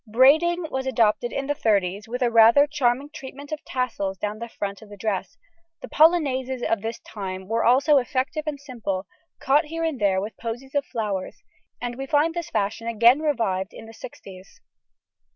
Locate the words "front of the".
4.49-4.97